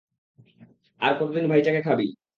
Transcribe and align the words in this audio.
আর 1.01 1.13
কতদিন 1.19 1.45
ভাইটাকে 1.47 1.81
খাবি? 1.81 2.07